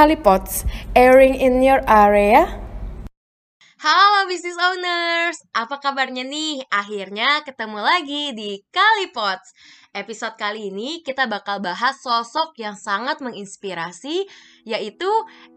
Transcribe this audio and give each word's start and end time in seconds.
Kalipots, 0.00 0.64
airing 0.96 1.36
in 1.36 1.60
your 1.60 1.84
area. 1.84 2.48
Halo 3.84 4.24
business 4.32 4.56
owners, 4.56 5.36
apa 5.52 5.76
kabarnya 5.76 6.24
nih? 6.24 6.64
Akhirnya 6.72 7.44
ketemu 7.44 7.84
lagi 7.84 8.32
di 8.32 8.64
Kalipots. 8.72 9.52
Episode 9.92 10.40
kali 10.40 10.72
ini 10.72 11.04
kita 11.04 11.28
bakal 11.28 11.60
bahas 11.60 12.00
sosok 12.00 12.56
yang 12.56 12.80
sangat 12.80 13.20
menginspirasi, 13.20 14.24
yaitu 14.64 15.10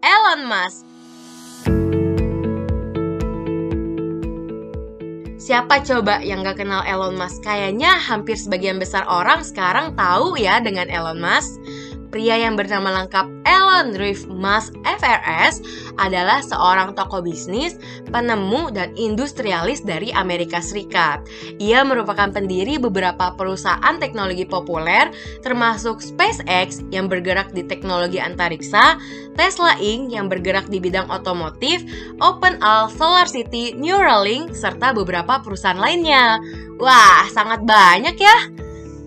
Elon 0.03 0.43
Musk. 0.43 0.83
Siapa 5.39 5.87
coba 5.87 6.19
yang 6.19 6.43
gak 6.43 6.59
kenal 6.59 6.83
Elon 6.83 7.15
Musk? 7.15 7.47
Kayaknya 7.47 7.95
hampir 7.95 8.35
sebagian 8.35 8.75
besar 8.75 9.07
orang 9.07 9.39
sekarang 9.47 9.95
tahu 9.95 10.35
ya 10.35 10.59
dengan 10.59 10.91
Elon 10.91 11.23
Musk. 11.23 11.63
Pria 12.13 12.37
yang 12.37 12.53
bernama 12.53 13.01
lengkap 13.01 13.25
Elon 13.41 13.97
Reeve 13.97 14.29
Musk 14.29 14.77
FRS 14.85 15.65
adalah 15.97 16.45
seorang 16.45 16.93
tokoh 16.93 17.25
bisnis, 17.25 17.73
penemu, 18.13 18.69
dan 18.69 18.93
industrialis 18.93 19.81
dari 19.81 20.13
Amerika 20.13 20.61
Serikat. 20.61 21.25
Ia 21.57 21.81
merupakan 21.81 22.29
pendiri 22.29 22.77
beberapa 22.77 23.33
perusahaan 23.33 23.97
teknologi 23.97 24.45
populer, 24.45 25.09
termasuk 25.41 26.05
SpaceX 26.05 26.85
yang 26.93 27.09
bergerak 27.09 27.49
di 27.49 27.65
teknologi 27.65 28.21
antariksa, 28.21 29.01
Tesla 29.33 29.73
Inc. 29.81 30.13
yang 30.13 30.29
bergerak 30.29 30.69
di 30.69 30.77
bidang 30.77 31.09
otomotif, 31.09 31.81
OpenAL, 32.21 32.93
SolarCity, 32.93 33.73
Neuralink, 33.73 34.53
serta 34.53 34.93
beberapa 34.93 35.41
perusahaan 35.41 35.81
lainnya. 35.81 36.37
Wah, 36.77 37.25
sangat 37.33 37.65
banyak 37.65 38.21
ya! 38.21 38.62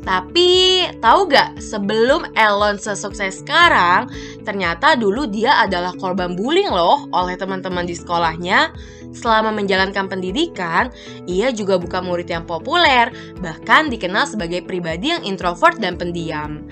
Tapi 0.06 0.87
tahu 1.02 1.27
gak 1.27 1.59
sebelum 1.59 2.30
Elon 2.38 2.78
sesukses 2.78 3.42
sekarang, 3.42 4.06
ternyata 4.47 4.95
dulu 4.95 5.27
dia 5.27 5.59
adalah 5.59 5.91
korban 5.98 6.38
bullying 6.38 6.70
loh 6.70 7.10
oleh 7.10 7.34
teman-teman 7.34 7.83
di 7.83 7.98
sekolahnya. 7.98 8.70
Selama 9.11 9.50
menjalankan 9.50 10.06
pendidikan, 10.06 10.94
ia 11.27 11.50
juga 11.50 11.75
bukan 11.75 12.06
murid 12.06 12.31
yang 12.31 12.47
populer, 12.47 13.11
bahkan 13.42 13.91
dikenal 13.91 14.31
sebagai 14.31 14.62
pribadi 14.62 15.11
yang 15.11 15.27
introvert 15.27 15.75
dan 15.83 15.98
pendiam. 15.98 16.62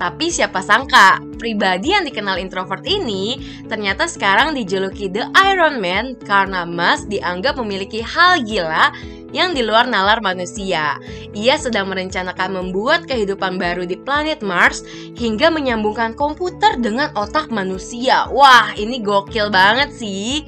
Tapi 0.00 0.32
siapa 0.32 0.64
sangka, 0.64 1.20
pribadi 1.36 1.92
yang 1.92 2.08
dikenal 2.08 2.40
introvert 2.40 2.80
ini 2.88 3.36
ternyata 3.68 4.08
sekarang 4.08 4.56
dijuluki 4.56 5.12
The 5.12 5.28
Iron 5.52 5.76
Man 5.76 6.16
karena 6.24 6.64
Musk 6.64 7.12
dianggap 7.12 7.60
memiliki 7.60 8.00
hal 8.00 8.40
gila 8.48 8.96
yang 9.30 9.54
di 9.54 9.62
luar 9.62 9.86
nalar 9.86 10.22
manusia. 10.22 10.98
Ia 11.34 11.56
sedang 11.58 11.90
merencanakan 11.90 12.56
membuat 12.56 13.06
kehidupan 13.06 13.56
baru 13.58 13.86
di 13.86 13.98
planet 13.98 14.42
Mars 14.42 14.82
hingga 15.14 15.50
menyambungkan 15.50 16.14
komputer 16.18 16.78
dengan 16.78 17.14
otak 17.14 17.50
manusia. 17.50 18.26
Wah, 18.30 18.74
ini 18.74 19.02
gokil 19.02 19.50
banget 19.50 19.94
sih. 19.94 20.46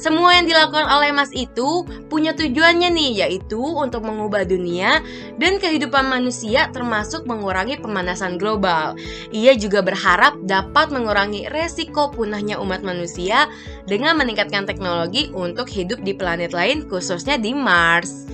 Semua 0.00 0.32
yang 0.32 0.48
dilakukan 0.48 0.88
oleh 0.88 1.12
Mas 1.12 1.28
itu 1.36 1.84
punya 2.08 2.32
tujuannya 2.32 2.88
nih, 2.88 3.12
yaitu 3.20 3.60
untuk 3.60 4.00
mengubah 4.08 4.48
dunia 4.48 5.04
dan 5.36 5.60
kehidupan 5.60 6.08
manusia 6.08 6.72
termasuk 6.72 7.28
mengurangi 7.28 7.76
pemanasan 7.76 8.40
global. 8.40 8.96
Ia 9.28 9.52
juga 9.60 9.84
berharap 9.84 10.40
dapat 10.48 10.88
mengurangi 10.88 11.52
resiko 11.52 12.08
punahnya 12.08 12.56
umat 12.64 12.80
manusia 12.80 13.52
dengan 13.84 14.16
meningkatkan 14.16 14.64
teknologi 14.64 15.28
untuk 15.36 15.68
hidup 15.68 16.00
di 16.00 16.16
planet 16.16 16.56
lain 16.56 16.88
khususnya 16.88 17.36
di 17.36 17.52
Mars. 17.52 18.24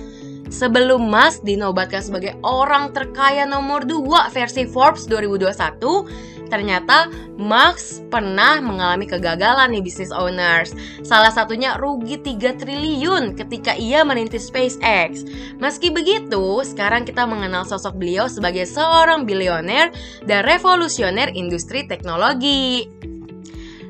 Sebelum 0.47 1.11
Mas 1.11 1.43
dinobatkan 1.43 1.99
sebagai 1.99 2.39
orang 2.47 2.95
terkaya 2.95 3.43
nomor 3.43 3.83
2 3.83 4.31
versi 4.31 4.63
Forbes 4.63 5.03
2021, 5.11 6.36
Ternyata 6.47 7.11
Max 7.37 8.01
pernah 8.09 8.57
mengalami 8.63 9.05
kegagalan 9.05 9.69
nih 9.75 9.83
bisnis 9.85 10.09
owners. 10.09 10.73
Salah 11.05 11.29
satunya 11.29 11.77
rugi 11.77 12.17
3 12.17 12.57
triliun 12.57 13.37
ketika 13.37 13.77
ia 13.77 14.01
merintis 14.01 14.49
SpaceX. 14.49 15.27
Meski 15.61 15.93
begitu, 15.93 16.65
sekarang 16.65 17.05
kita 17.05 17.27
mengenal 17.29 17.67
sosok 17.67 17.99
beliau 17.99 18.25
sebagai 18.25 18.65
seorang 18.65 19.27
bilioner 19.27 19.93
dan 20.25 20.47
revolusioner 20.47 21.29
industri 21.37 21.85
teknologi. 21.85 22.89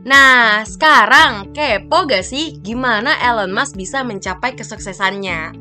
Nah, 0.07 0.63
sekarang 0.63 1.51
kepo 1.51 2.07
gak 2.07 2.23
sih 2.23 2.63
gimana 2.63 3.12
Elon 3.19 3.51
Musk 3.51 3.75
bisa 3.75 4.07
mencapai 4.07 4.56
kesuksesannya? 4.56 5.51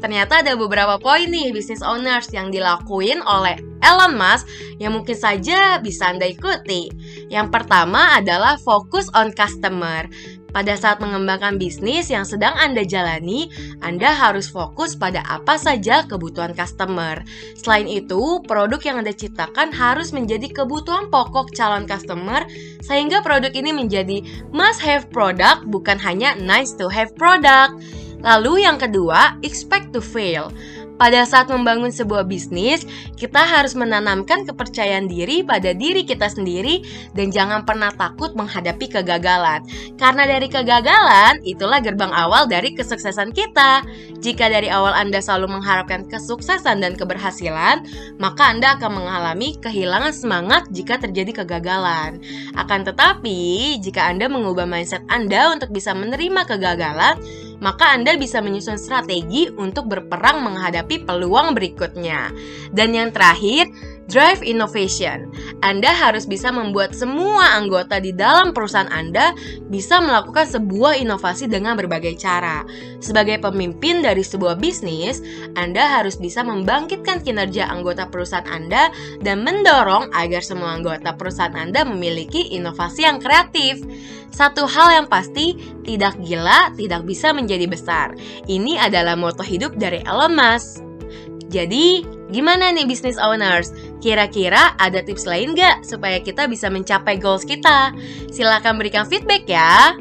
Ternyata 0.00 0.40
ada 0.40 0.56
beberapa 0.56 0.96
poin 0.96 1.28
nih 1.28 1.52
bisnis 1.52 1.84
owners 1.84 2.32
yang 2.32 2.48
dilakuin 2.48 3.20
oleh 3.20 3.60
Elon 3.84 4.16
Musk 4.16 4.48
yang 4.80 4.96
mungkin 4.96 5.12
saja 5.12 5.76
bisa 5.84 6.16
Anda 6.16 6.32
ikuti. 6.32 6.88
Yang 7.28 7.52
pertama 7.52 8.16
adalah 8.16 8.56
fokus 8.56 9.12
on 9.12 9.36
customer. 9.36 10.08
Pada 10.50 10.74
saat 10.74 10.98
mengembangkan 10.98 11.56
bisnis 11.56 12.10
yang 12.10 12.26
sedang 12.26 12.54
Anda 12.58 12.82
jalani, 12.82 13.50
Anda 13.82 14.10
harus 14.10 14.50
fokus 14.50 14.98
pada 14.98 15.22
apa 15.26 15.54
saja 15.56 16.02
kebutuhan 16.06 16.54
customer. 16.58 17.22
Selain 17.54 17.86
itu, 17.86 18.42
produk 18.44 18.82
yang 18.82 19.02
Anda 19.02 19.14
ciptakan 19.14 19.70
harus 19.70 20.10
menjadi 20.10 20.50
kebutuhan 20.50 21.08
pokok 21.08 21.54
calon 21.54 21.86
customer 21.86 22.42
sehingga 22.82 23.22
produk 23.22 23.54
ini 23.54 23.70
menjadi 23.70 24.22
must 24.50 24.82
have 24.82 25.06
product 25.14 25.70
bukan 25.70 25.96
hanya 26.02 26.34
nice 26.34 26.74
to 26.74 26.90
have 26.90 27.14
product. 27.14 27.78
Lalu 28.20 28.68
yang 28.68 28.76
kedua, 28.76 29.40
expect 29.40 29.96
to 29.96 30.00
fail. 30.04 30.52
Pada 31.00 31.24
saat 31.24 31.48
membangun 31.48 31.88
sebuah 31.88 32.28
bisnis, 32.28 32.84
kita 33.16 33.40
harus 33.40 33.72
menanamkan 33.72 34.44
kepercayaan 34.44 35.08
diri 35.08 35.40
pada 35.40 35.72
diri 35.72 36.04
kita 36.04 36.28
sendiri 36.28 36.84
dan 37.16 37.32
jangan 37.32 37.64
pernah 37.64 37.88
takut 37.88 38.36
menghadapi 38.36 38.84
kegagalan. 38.84 39.64
Karena 39.96 40.28
dari 40.28 40.52
kegagalan, 40.52 41.40
itulah 41.40 41.80
gerbang 41.80 42.12
awal 42.12 42.44
dari 42.44 42.76
kesuksesan 42.76 43.32
kita. 43.32 43.80
Jika 44.20 44.52
dari 44.52 44.68
awal 44.68 44.92
Anda 44.92 45.24
selalu 45.24 45.56
mengharapkan 45.56 46.04
kesuksesan 46.04 46.84
dan 46.84 46.92
keberhasilan, 47.00 47.88
maka 48.20 48.52
Anda 48.52 48.76
akan 48.76 49.00
mengalami 49.00 49.56
kehilangan 49.56 50.12
semangat 50.12 50.68
jika 50.68 51.00
terjadi 51.00 51.40
kegagalan. 51.40 52.20
Akan 52.60 52.84
tetapi, 52.84 53.80
jika 53.80 54.04
Anda 54.04 54.28
mengubah 54.28 54.68
mindset 54.68 55.00
Anda 55.08 55.48
untuk 55.56 55.72
bisa 55.72 55.96
menerima 55.96 56.44
kegagalan, 56.44 57.16
maka 57.60 57.92
Anda 57.94 58.16
bisa 58.16 58.40
menyusun 58.40 58.80
strategi 58.80 59.48
untuk 59.52 59.86
berperang 59.86 60.42
menghadapi 60.44 61.04
peluang 61.04 61.52
berikutnya. 61.52 62.32
Dan 62.72 62.96
yang 62.96 63.12
terakhir, 63.12 63.68
drive 64.06 64.40
innovation. 64.46 65.28
Anda 65.60 65.92
harus 65.92 66.24
bisa 66.24 66.48
membuat 66.48 66.96
semua 66.96 67.58
anggota 67.58 68.00
di 68.00 68.14
dalam 68.14 68.56
perusahaan 68.56 68.88
Anda 68.88 69.36
bisa 69.68 70.00
melakukan 70.00 70.48
sebuah 70.48 70.98
inovasi 71.02 71.50
dengan 71.50 71.76
berbagai 71.76 72.16
cara. 72.16 72.64
Sebagai 73.02 73.42
pemimpin 73.42 74.00
dari 74.00 74.24
sebuah 74.24 74.56
bisnis, 74.56 75.20
Anda 75.58 76.00
harus 76.00 76.16
bisa 76.16 76.40
membangkitkan 76.46 77.22
kinerja 77.26 77.68
anggota 77.68 78.08
perusahaan 78.08 78.46
Anda 78.48 78.88
dan 79.20 79.42
mendorong 79.44 80.10
agar 80.16 80.40
semua 80.40 80.74
anggota 80.78 81.14
perusahaan 81.14 81.54
Anda 81.54 81.84
memiliki 81.84 82.54
inovasi 82.54 83.04
yang 83.04 83.20
kreatif. 83.20 83.82
Satu 84.30 84.62
hal 84.64 84.94
yang 84.94 85.06
pasti, 85.10 85.58
tidak 85.82 86.14
gila 86.22 86.70
tidak 86.78 87.02
bisa 87.02 87.34
menjadi 87.34 87.66
besar. 87.66 88.14
Ini 88.46 88.78
adalah 88.78 89.18
moto 89.18 89.42
hidup 89.42 89.74
dari 89.74 90.06
Elon 90.06 90.38
Musk. 90.38 90.86
Jadi, 91.50 92.06
gimana 92.30 92.70
nih 92.70 92.86
business 92.86 93.18
owners? 93.18 93.74
Kira-kira 94.00 94.72
ada 94.80 95.04
tips 95.04 95.28
lain 95.28 95.52
gak 95.52 95.84
supaya 95.84 96.18
kita 96.18 96.48
bisa 96.48 96.72
mencapai 96.72 97.20
goals 97.20 97.44
kita? 97.44 97.92
Silahkan 98.32 98.74
berikan 98.74 99.04
feedback 99.04 99.44
ya. 99.44 99.94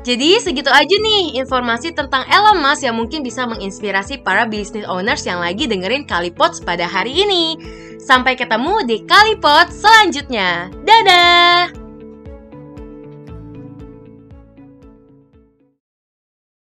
Jadi 0.00 0.40
segitu 0.40 0.72
aja 0.72 0.96
nih 0.96 1.36
informasi 1.44 1.92
tentang 1.92 2.24
Elon 2.24 2.64
Musk 2.64 2.88
yang 2.88 2.96
mungkin 2.96 3.20
bisa 3.20 3.44
menginspirasi 3.44 4.24
para 4.24 4.48
business 4.48 4.88
owners 4.88 5.28
yang 5.28 5.44
lagi 5.44 5.68
dengerin 5.68 6.08
Kalipots 6.08 6.64
pada 6.64 6.88
hari 6.88 7.20
ini. 7.20 7.60
Sampai 8.00 8.32
ketemu 8.32 8.80
di 8.88 9.04
Kalipots 9.04 9.76
selanjutnya. 9.76 10.72
Dadah! 10.88 11.79